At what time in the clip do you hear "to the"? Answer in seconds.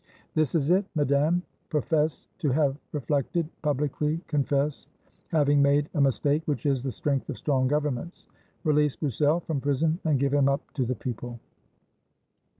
10.73-10.95